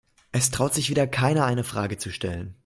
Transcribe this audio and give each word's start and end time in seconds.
Es 0.31 0.49
traut 0.49 0.73
sich 0.73 0.89
wieder 0.89 1.05
keiner, 1.05 1.45
eine 1.45 1.63
Frage 1.63 1.99
zu 1.99 2.09
stellen. 2.09 2.55